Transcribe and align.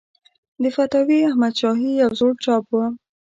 د 0.61 0.63
فتاوی 0.75 1.19
احمدشاهي 1.29 1.91
یو 2.01 2.11
زوړ 2.19 2.33
چاپ 2.43 2.65
و. 2.71 2.75